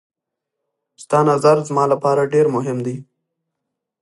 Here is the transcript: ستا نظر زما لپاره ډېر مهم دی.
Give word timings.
ستا 1.03 1.19
نظر 1.29 1.57
زما 1.69 1.83
لپاره 1.93 2.29
ډېر 2.33 2.45
مهم 2.55 2.77
دی. 2.85 2.95